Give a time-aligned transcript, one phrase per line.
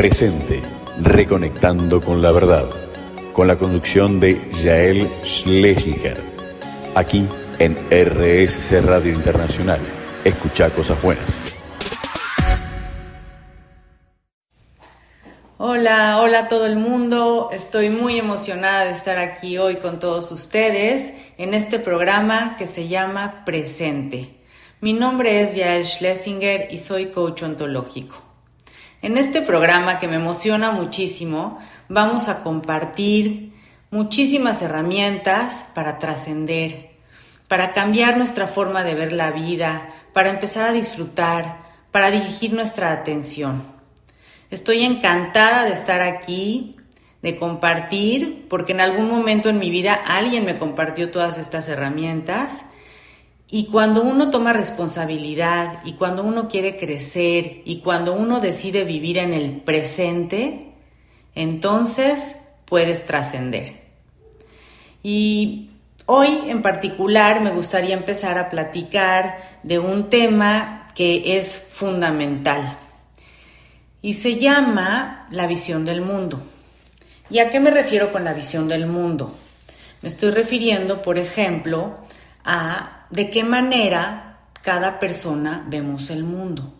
[0.00, 0.62] Presente,
[1.02, 2.70] reconectando con la verdad,
[3.34, 6.16] con la conducción de Jael Schlesinger,
[6.94, 9.78] aquí en RSC Radio Internacional.
[10.24, 11.52] Escucha cosas buenas.
[15.58, 17.50] Hola, hola a todo el mundo.
[17.52, 22.88] Estoy muy emocionada de estar aquí hoy con todos ustedes en este programa que se
[22.88, 24.30] llama Presente.
[24.80, 28.29] Mi nombre es Jael Schlesinger y soy coach ontológico.
[29.02, 31.58] En este programa que me emociona muchísimo,
[31.88, 33.54] vamos a compartir
[33.90, 36.90] muchísimas herramientas para trascender,
[37.48, 42.92] para cambiar nuestra forma de ver la vida, para empezar a disfrutar, para dirigir nuestra
[42.92, 43.62] atención.
[44.50, 46.76] Estoy encantada de estar aquí,
[47.22, 52.66] de compartir, porque en algún momento en mi vida alguien me compartió todas estas herramientas
[53.52, 59.18] y cuando uno toma responsabilidad y cuando uno quiere crecer y cuando uno decide vivir
[59.18, 60.72] en el presente,
[61.34, 63.80] entonces puedes trascender.
[65.02, 65.70] Y
[66.06, 72.78] hoy en particular me gustaría empezar a platicar de un tema que es fundamental
[74.00, 76.40] y se llama la visión del mundo.
[77.30, 79.34] ¿Y a qué me refiero con la visión del mundo?
[80.02, 81.98] Me estoy refiriendo, por ejemplo,
[82.44, 86.74] a de qué manera cada persona vemos el mundo.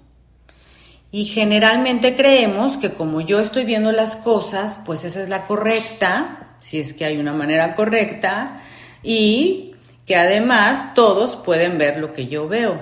[1.13, 6.57] Y generalmente creemos que como yo estoy viendo las cosas, pues esa es la correcta,
[6.63, 8.61] si es que hay una manera correcta,
[9.03, 9.75] y
[10.07, 12.81] que además todos pueden ver lo que yo veo.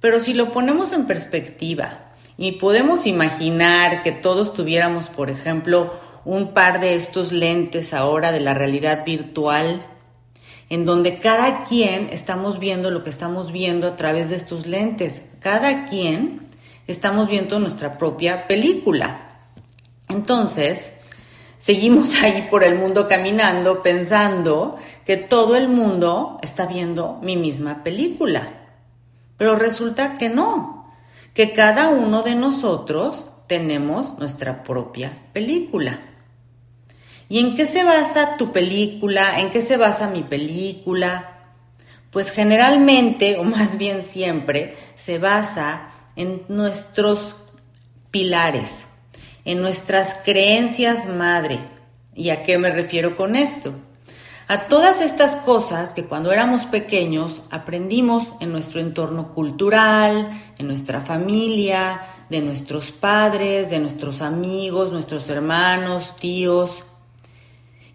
[0.00, 5.92] Pero si lo ponemos en perspectiva y podemos imaginar que todos tuviéramos, por ejemplo,
[6.24, 9.84] un par de estos lentes ahora de la realidad virtual,
[10.70, 15.30] en donde cada quien estamos viendo lo que estamos viendo a través de estos lentes.
[15.40, 16.46] Cada quien
[16.86, 19.46] estamos viendo nuestra propia película.
[20.08, 20.92] Entonces,
[21.58, 27.82] seguimos ahí por el mundo caminando pensando que todo el mundo está viendo mi misma
[27.82, 28.48] película.
[29.38, 30.92] Pero resulta que no,
[31.32, 35.98] que cada uno de nosotros tenemos nuestra propia película.
[37.28, 39.40] ¿Y en qué se basa tu película?
[39.40, 41.34] ¿En qué se basa mi película?
[42.10, 47.36] Pues generalmente, o más bien siempre, se basa en nuestros
[48.10, 48.88] pilares,
[49.44, 51.60] en nuestras creencias madre.
[52.14, 53.72] ¿Y a qué me refiero con esto?
[54.48, 61.02] A todas estas cosas que cuando éramos pequeños aprendimos en nuestro entorno cultural, en nuestra
[61.02, 62.00] familia,
[62.30, 66.82] de nuestros padres, de nuestros amigos, nuestros hermanos, tíos,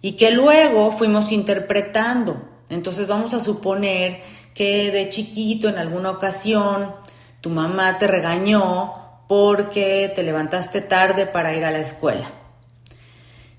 [0.04, 2.36] y que luego fuimos interpretando.
[2.68, 4.20] Entonces vamos a suponer
[4.52, 6.92] que de chiquito en alguna ocasión
[7.40, 8.92] tu mamá te regañó
[9.28, 12.30] porque te levantaste tarde para ir a la escuela.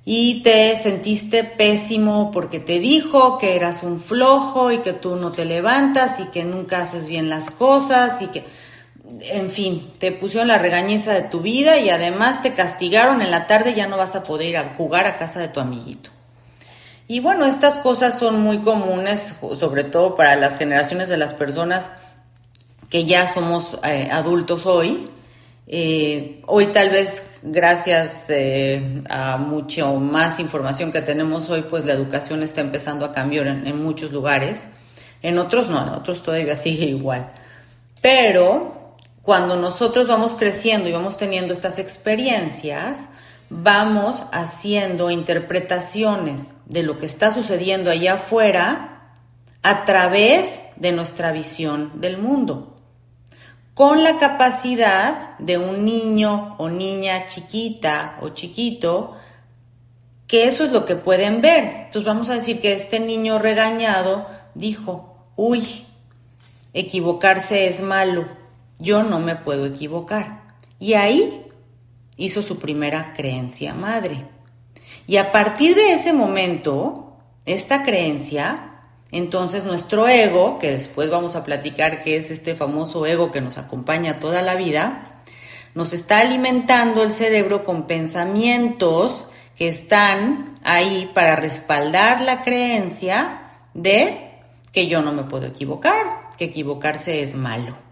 [0.06, 5.32] Y te sentiste pésimo porque te dijo que eras un flojo y que tú no
[5.32, 8.44] te levantas y que nunca haces bien las cosas y que,
[9.20, 13.48] en fin, te pusieron la regañiza de tu vida y además te castigaron en la
[13.48, 16.15] tarde y ya no vas a poder ir a jugar a casa de tu amiguito.
[17.08, 21.90] Y bueno, estas cosas son muy comunes, sobre todo para las generaciones de las personas
[22.90, 25.10] que ya somos eh, adultos hoy.
[25.68, 31.94] Eh, hoy tal vez gracias eh, a mucho más información que tenemos hoy, pues la
[31.94, 34.66] educación está empezando a cambiar en, en muchos lugares.
[35.22, 37.32] En otros no, en otros todavía sigue igual.
[38.02, 43.10] Pero cuando nosotros vamos creciendo y vamos teniendo estas experiencias,
[43.62, 49.12] vamos haciendo interpretaciones de lo que está sucediendo allá afuera
[49.64, 52.76] a través de nuestra visión del mundo,
[53.74, 59.16] con la capacidad de un niño o niña chiquita o chiquito,
[60.28, 61.86] que eso es lo que pueden ver.
[61.86, 65.86] Entonces vamos a decir que este niño regañado dijo, uy,
[66.74, 68.28] equivocarse es malo,
[68.80, 70.44] yo no me puedo equivocar.
[70.78, 71.45] Y ahí
[72.18, 74.26] hizo su primera creencia madre.
[75.08, 78.72] Y a partir de ese momento, esta creencia,
[79.12, 83.58] entonces nuestro ego, que después vamos a platicar que es este famoso ego que nos
[83.58, 85.22] acompaña toda la vida,
[85.76, 93.42] nos está alimentando el cerebro con pensamientos que están ahí para respaldar la creencia
[93.74, 94.32] de
[94.72, 97.85] que yo no me puedo equivocar, que equivocarse es malo.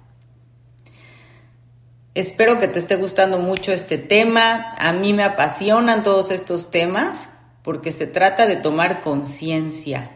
[2.15, 4.69] Espero que te esté gustando mucho este tema.
[4.77, 7.29] A mí me apasionan todos estos temas
[7.63, 10.11] porque se trata de tomar conciencia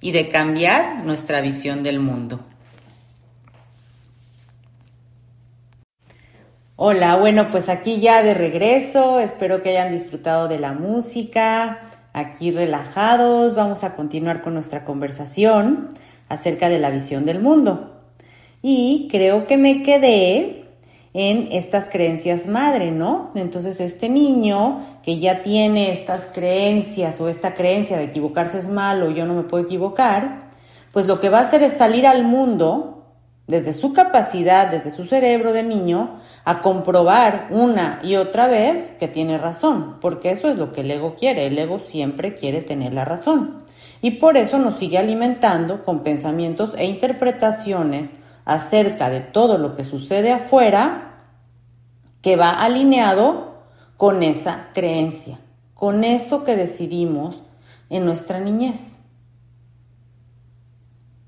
[0.00, 2.40] y de cambiar nuestra visión del mundo.
[6.74, 11.82] Hola, bueno, pues aquí ya de regreso, espero que hayan disfrutado de la música,
[12.12, 15.90] aquí relajados, vamos a continuar con nuestra conversación
[16.28, 18.00] acerca de la visión del mundo.
[18.62, 20.59] Y creo que me quedé
[21.12, 23.30] en estas creencias madre, ¿no?
[23.34, 29.10] Entonces este niño que ya tiene estas creencias o esta creencia de equivocarse es malo,
[29.10, 30.50] yo no me puedo equivocar,
[30.92, 33.00] pues lo que va a hacer es salir al mundo
[33.46, 39.08] desde su capacidad, desde su cerebro de niño, a comprobar una y otra vez que
[39.08, 42.94] tiene razón, porque eso es lo que el ego quiere, el ego siempre quiere tener
[42.94, 43.64] la razón.
[44.02, 48.14] Y por eso nos sigue alimentando con pensamientos e interpretaciones
[48.44, 51.10] acerca de todo lo que sucede afuera
[52.22, 53.54] que va alineado
[53.96, 55.38] con esa creencia,
[55.74, 57.42] con eso que decidimos
[57.88, 58.96] en nuestra niñez.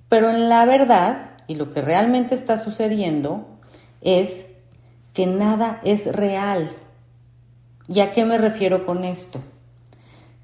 [0.08, 3.46] Pero en la verdad, y lo que realmente está sucediendo
[4.00, 4.46] es
[5.12, 6.70] que nada es real.
[7.88, 9.40] ¿Y a qué me refiero con esto?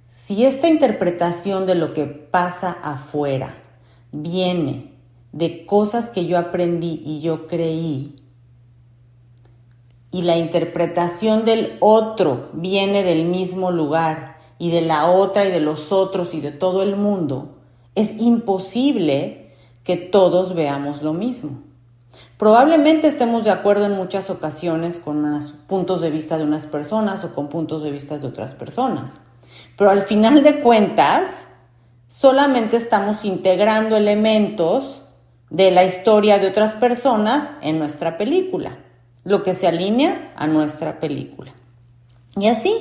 [0.09, 3.55] Si esta interpretación de lo que pasa afuera
[4.13, 4.98] viene
[5.39, 8.17] de cosas que yo aprendí y yo creí,
[10.11, 15.61] y la interpretación del otro viene del mismo lugar y de la otra y de
[15.61, 17.59] los otros y de todo el mundo,
[17.95, 19.55] es imposible
[19.85, 21.63] que todos veamos lo mismo.
[22.37, 27.23] Probablemente estemos de acuerdo en muchas ocasiones con unos puntos de vista de unas personas
[27.25, 29.19] o con puntos de vista de otras personas,
[29.77, 31.47] pero al final de cuentas
[32.09, 34.98] solamente estamos integrando elementos
[35.51, 38.79] de la historia de otras personas en nuestra película,
[39.25, 41.53] lo que se alinea a nuestra película.
[42.37, 42.75] Y así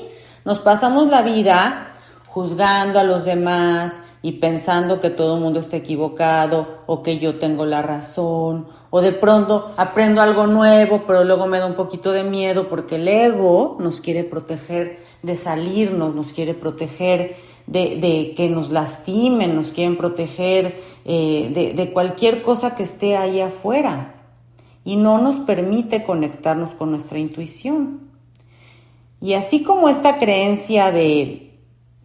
[0.45, 1.93] nos pasamos la vida
[2.27, 7.35] juzgando a los demás, y pensando que todo el mundo está equivocado o que yo
[7.35, 12.11] tengo la razón o de pronto aprendo algo nuevo pero luego me da un poquito
[12.11, 17.37] de miedo porque el ego nos quiere proteger de salirnos, nos quiere proteger
[17.67, 24.15] de, que nos lastimen, nos quieren proteger eh, de, cualquier cosa que esté ahí afuera
[24.83, 28.07] y no nos permite conectarnos con nuestra intuición.
[29.19, 31.59] Y así como esta creencia de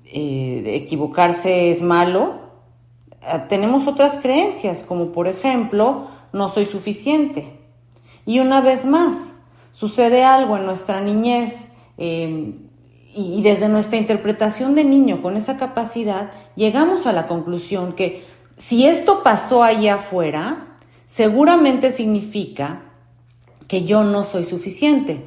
[0.04, 2.40] eh, equivocarse es malo,
[3.22, 7.58] eh, tenemos otras creencias, como por ejemplo, no soy suficiente.
[8.26, 9.34] Y una vez más,
[9.70, 12.54] sucede algo en nuestra niñez eh,
[13.14, 18.24] y, desde nuestra interpretación de niño con esa capacidad, llegamos a la conclusión que
[18.58, 20.76] si esto pasó allá afuera,
[21.06, 22.82] seguramente significa
[23.68, 25.24] que yo no soy suficiente.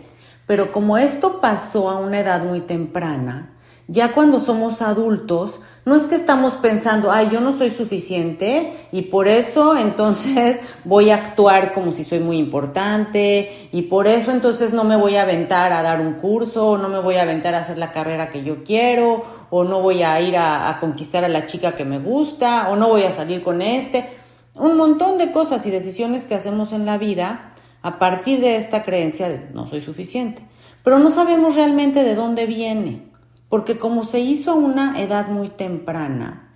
[0.47, 3.54] Pero como esto pasó a una edad muy temprana,
[3.87, 9.03] ya cuando somos adultos, no es que estamos pensando, ay, yo no soy suficiente y
[9.03, 14.73] por eso entonces voy a actuar como si soy muy importante y por eso entonces
[14.73, 17.53] no me voy a aventar a dar un curso o no me voy a aventar
[17.53, 21.23] a hacer la carrera que yo quiero o no voy a ir a, a conquistar
[21.23, 24.09] a la chica que me gusta o no voy a salir con este.
[24.55, 27.51] Un montón de cosas y decisiones que hacemos en la vida
[27.83, 30.41] a partir de esta creencia de no soy suficiente.
[30.83, 33.14] Pero no sabemos realmente de dónde viene
[33.49, 36.53] porque como se hizo a una edad muy temprana,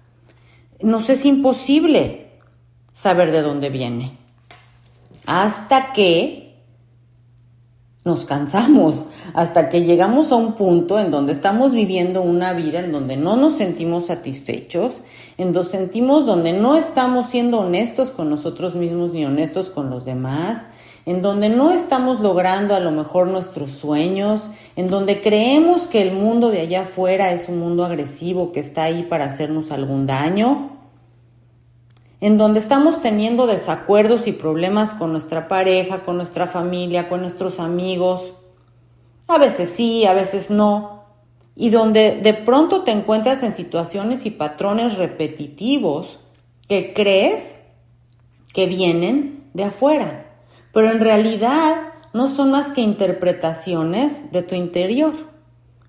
[0.81, 2.31] nos es imposible
[2.93, 4.17] saber de dónde viene.
[5.25, 6.49] Hasta que
[8.05, 12.91] nos cansamos, hasta que llegamos a un punto en donde estamos viviendo una vida en
[12.91, 15.01] donde no nos sentimos satisfechos,
[15.37, 20.05] en donde sentimos donde no estamos siendo honestos con nosotros mismos ni honestos con los
[20.05, 20.67] demás,
[21.05, 26.13] en donde no estamos logrando a lo mejor nuestros sueños, en donde creemos que el
[26.13, 30.77] mundo de allá afuera es un mundo agresivo que está ahí para hacernos algún daño,
[32.21, 37.59] en donde estamos teniendo desacuerdos y problemas con nuestra pareja, con nuestra familia, con nuestros
[37.59, 38.33] amigos,
[39.27, 41.05] a veces sí, a veces no,
[41.55, 46.19] y donde de pronto te encuentras en situaciones y patrones repetitivos
[46.67, 47.55] que crees
[48.53, 50.28] que vienen de afuera
[50.71, 51.75] pero en realidad
[52.13, 55.13] no son más que interpretaciones de tu interior,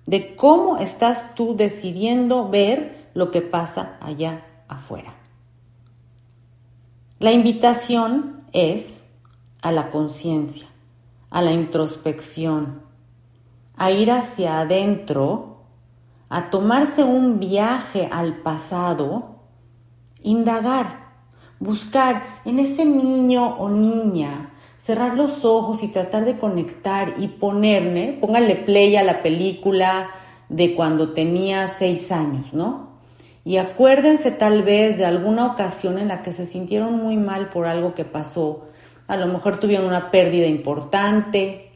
[0.05, 5.13] de cómo estás tú decidiendo ver lo que pasa allá afuera.
[7.19, 9.05] La invitación es
[9.61, 10.65] a la conciencia,
[11.29, 12.81] a la introspección,
[13.77, 15.63] a ir hacia adentro,
[16.29, 19.35] a tomarse un viaje al pasado,
[20.23, 21.11] indagar,
[21.59, 24.50] buscar en ese niño o niña
[24.83, 30.09] cerrar los ojos y tratar de conectar y ponerme, póngale play a la película
[30.49, 32.89] de cuando tenía seis años, ¿no?
[33.43, 37.67] Y acuérdense tal vez de alguna ocasión en la que se sintieron muy mal por
[37.67, 38.65] algo que pasó.
[39.07, 41.67] A lo mejor tuvieron una pérdida importante,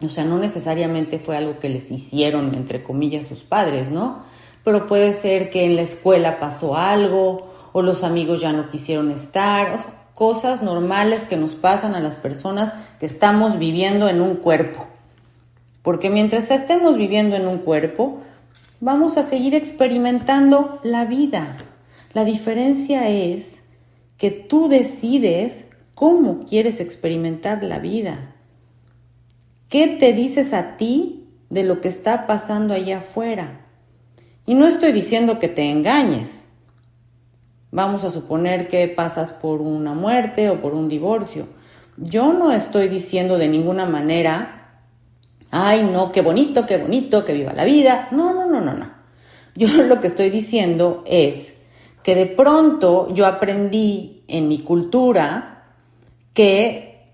[0.00, 4.22] O sea, no necesariamente fue algo que les hicieron, entre comillas, sus padres, ¿no?
[4.62, 9.10] Pero puede ser que en la escuela pasó algo o los amigos ya no quisieron
[9.10, 14.20] estar, o sea, cosas normales que nos pasan a las personas que estamos viviendo en
[14.20, 14.88] un cuerpo.
[15.82, 18.18] Porque mientras estemos viviendo en un cuerpo,
[18.80, 21.56] vamos a seguir experimentando la vida.
[22.14, 23.60] La diferencia es
[24.16, 28.34] que tú decides cómo quieres experimentar la vida.
[29.68, 33.60] ¿Qué te dices a ti de lo que está pasando allá afuera?
[34.46, 36.37] Y no estoy diciendo que te engañes.
[37.70, 41.46] Vamos a suponer que pasas por una muerte o por un divorcio.
[41.96, 44.80] Yo no estoy diciendo de ninguna manera,
[45.50, 48.08] ay, no, qué bonito, qué bonito, que viva la vida.
[48.10, 48.90] No, no, no, no, no.
[49.54, 51.54] Yo lo que estoy diciendo es
[52.02, 55.64] que de pronto yo aprendí en mi cultura
[56.32, 57.12] que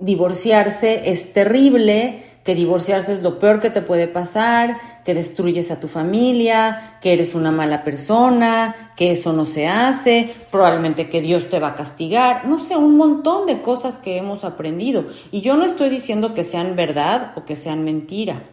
[0.00, 5.80] divorciarse es terrible, que divorciarse es lo peor que te puede pasar, que destruyes a
[5.80, 11.50] tu familia, que eres una mala persona, que eso no se hace, probablemente que Dios
[11.50, 15.04] te va a castigar, no sé, un montón de cosas que hemos aprendido.
[15.30, 18.44] Y yo no estoy diciendo que sean verdad o que sean mentira.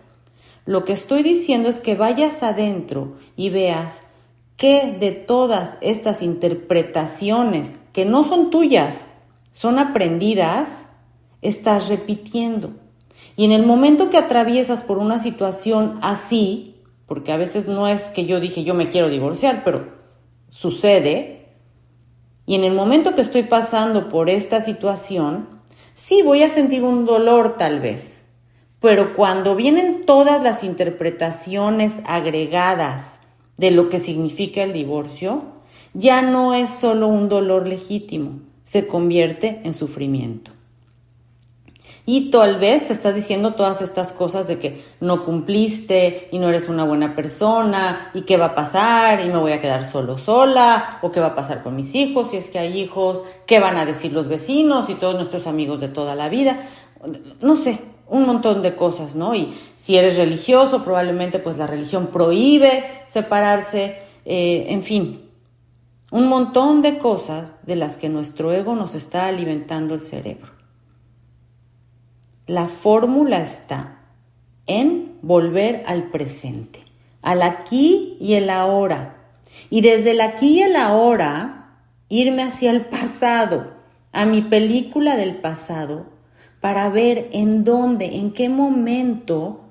[0.65, 4.01] Lo que estoy diciendo es que vayas adentro y veas
[4.57, 9.05] que de todas estas interpretaciones que no son tuyas,
[9.51, 10.85] son aprendidas,
[11.41, 12.80] estás repitiendo.
[13.35, 16.75] Y en el momento que atraviesas por una situación así,
[17.07, 19.87] porque a veces no es que yo dije yo me quiero divorciar, pero
[20.49, 21.41] sucede,
[22.45, 25.47] y en el momento que estoy pasando por esta situación,
[25.93, 28.25] sí voy a sentir un dolor tal vez,
[28.79, 33.19] pero cuando vienen todas las interpretaciones agregadas
[33.57, 35.43] de lo que significa el divorcio,
[35.93, 40.51] ya no es solo un dolor legítimo, se convierte en sufrimiento.
[42.11, 46.49] Y tal vez te estás diciendo todas estas cosas de que no cumpliste y no
[46.49, 50.17] eres una buena persona y qué va a pasar y me voy a quedar solo
[50.17, 53.61] sola o qué va a pasar con mis hijos si es que hay hijos, qué
[53.61, 56.67] van a decir los vecinos y todos nuestros amigos de toda la vida.
[57.39, 59.33] No sé, un montón de cosas, ¿no?
[59.33, 65.29] Y si eres religioso, probablemente pues la religión prohíbe separarse, eh, en fin,
[66.11, 70.60] un montón de cosas de las que nuestro ego nos está alimentando el cerebro.
[72.51, 73.97] La fórmula está
[74.67, 76.81] en volver al presente,
[77.21, 79.15] al aquí y el ahora.
[79.69, 81.77] Y desde el aquí y el ahora,
[82.09, 83.71] irme hacia el pasado,
[84.11, 86.07] a mi película del pasado,
[86.59, 89.61] para ver en dónde, en qué momento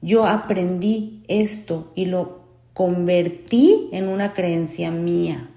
[0.00, 2.44] yo aprendí esto y lo
[2.74, 5.50] convertí en una creencia mía.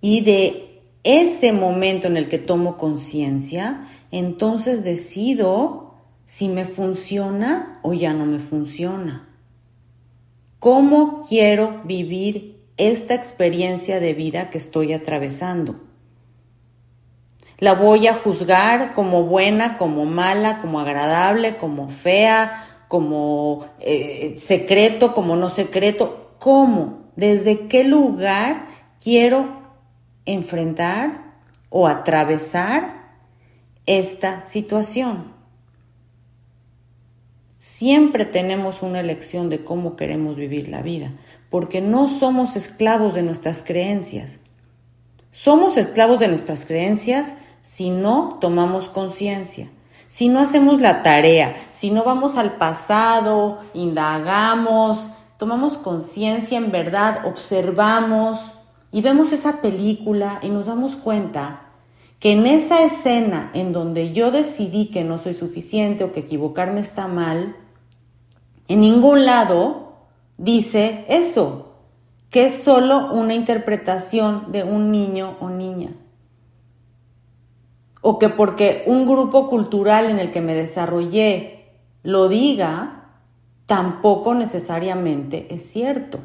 [0.00, 5.94] Y de ese momento en el que tomo conciencia, entonces decido
[6.26, 9.28] si me funciona o ya no me funciona.
[10.58, 15.80] ¿Cómo quiero vivir esta experiencia de vida que estoy atravesando?
[17.58, 25.14] ¿La voy a juzgar como buena, como mala, como agradable, como fea, como eh, secreto,
[25.14, 26.34] como no secreto?
[26.38, 27.04] ¿Cómo?
[27.16, 28.68] ¿Desde qué lugar
[29.02, 29.62] quiero
[30.24, 31.34] enfrentar
[31.70, 32.97] o atravesar
[33.88, 35.32] esta situación.
[37.56, 41.12] Siempre tenemos una elección de cómo queremos vivir la vida,
[41.50, 44.38] porque no somos esclavos de nuestras creencias.
[45.30, 49.68] Somos esclavos de nuestras creencias si no tomamos conciencia,
[50.08, 57.24] si no hacemos la tarea, si no vamos al pasado, indagamos, tomamos conciencia en verdad,
[57.24, 58.38] observamos
[58.92, 61.67] y vemos esa película y nos damos cuenta
[62.18, 66.80] que en esa escena en donde yo decidí que no soy suficiente o que equivocarme
[66.80, 67.56] está mal,
[68.66, 69.92] en ningún lado
[70.36, 71.76] dice eso,
[72.30, 75.90] que es solo una interpretación de un niño o niña.
[78.00, 81.66] O que porque un grupo cultural en el que me desarrollé
[82.02, 83.10] lo diga,
[83.66, 86.18] tampoco necesariamente es cierto.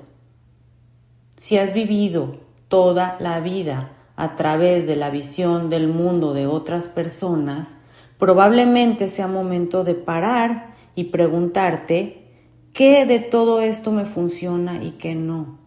[1.38, 6.88] Si has vivido toda la vida a través de la visión del mundo de otras
[6.88, 7.76] personas,
[8.18, 12.28] probablemente sea momento de parar y preguntarte
[12.74, 15.60] qué de todo esto me funciona y qué no.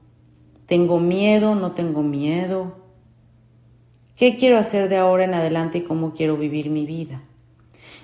[0.67, 1.55] ¿Tengo miedo?
[1.55, 2.77] ¿No tengo miedo?
[4.17, 7.23] ¿Qué quiero hacer de ahora en adelante y cómo quiero vivir mi vida?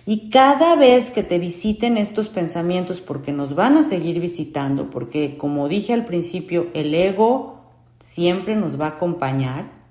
[0.04, 5.36] Y cada vez que te visiten estos pensamientos, porque nos van a seguir visitando, porque
[5.36, 7.60] como dije al principio, el ego
[8.02, 9.81] siempre nos va a acompañar,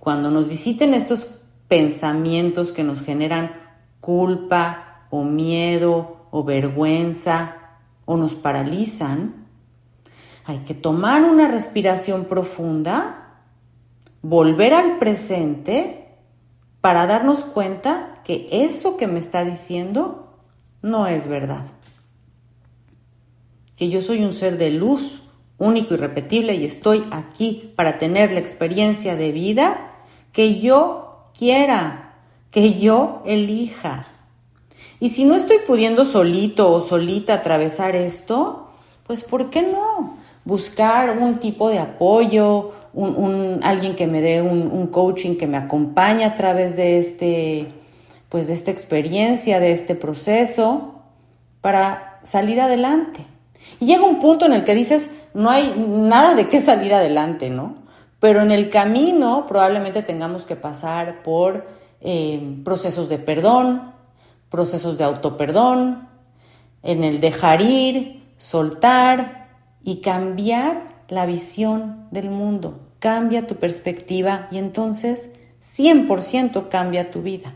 [0.00, 1.28] cuando nos visiten estos
[1.68, 3.52] pensamientos que nos generan
[4.00, 7.56] culpa o miedo o vergüenza
[8.06, 9.46] o nos paralizan,
[10.46, 13.42] hay que tomar una respiración profunda,
[14.22, 16.08] volver al presente
[16.80, 20.38] para darnos cuenta que eso que me está diciendo
[20.82, 21.64] no es verdad.
[23.76, 25.22] Que yo soy un ser de luz
[25.58, 29.89] único y repetible y estoy aquí para tener la experiencia de vida
[30.32, 32.14] que yo quiera,
[32.50, 34.06] que yo elija.
[34.98, 38.68] Y si no estoy pudiendo solito o solita atravesar esto,
[39.06, 40.18] pues ¿por qué no?
[40.44, 45.56] Buscar un tipo de apoyo, un, alguien que me dé un, un, coaching que me
[45.56, 47.72] acompañe a través de este,
[48.28, 50.94] pues de esta experiencia, de este proceso,
[51.60, 53.24] para salir adelante.
[53.78, 57.50] Y llega un punto en el que dices, no hay nada de qué salir adelante,
[57.50, 57.76] ¿no?
[58.20, 61.66] Pero en el camino probablemente tengamos que pasar por
[62.02, 63.92] eh, procesos de perdón,
[64.50, 66.08] procesos de autoperdón,
[66.82, 69.48] en el dejar ir, soltar
[69.82, 72.80] y cambiar la visión del mundo.
[72.98, 75.30] Cambia tu perspectiva y entonces
[75.62, 77.54] 100% cambia tu vida.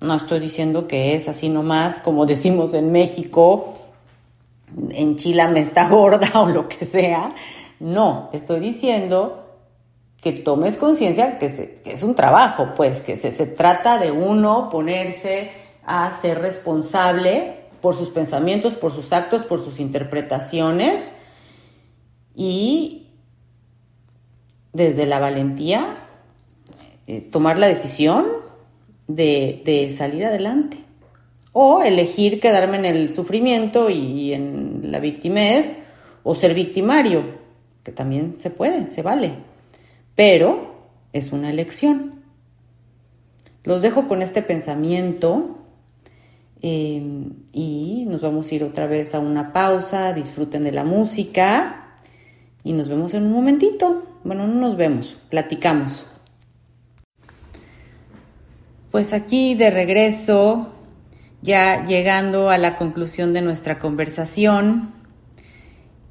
[0.00, 3.74] No estoy diciendo que es así nomás, como decimos en México,
[4.90, 7.34] en Chile me está gorda o lo que sea.
[7.80, 9.43] No, estoy diciendo
[10.24, 15.50] que tomes conciencia que, es un trabajo, pues, que se, se trata de uno ponerse
[15.84, 21.12] a ser responsable por sus pensamientos, por sus actos, por sus interpretaciones
[22.34, 23.08] y
[24.72, 25.98] desde la valentía
[27.06, 28.24] eh, tomar la decisión
[29.06, 30.78] de, de salir adelante
[31.52, 35.80] o elegir quedarme en el sufrimiento y en la victimez
[36.22, 37.24] o ser victimario,
[37.82, 39.52] que también se puede, se vale,
[40.14, 42.22] pero es una elección.
[43.64, 45.58] Los dejo con este pensamiento
[46.60, 47.02] eh,
[47.52, 51.96] y nos vamos a ir otra vez a una pausa, disfruten de la música
[52.62, 54.04] y nos vemos en un momentito.
[54.24, 56.06] Bueno, no nos vemos, platicamos.
[58.90, 60.68] Pues aquí de regreso
[61.42, 64.93] ya llegando a la conclusión de nuestra conversación.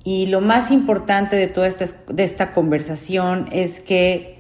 [0.03, 4.39] Y lo más importante de toda esta, de esta conversación es que